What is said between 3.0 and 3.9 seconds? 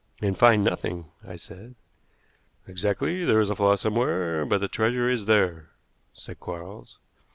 There is a flaw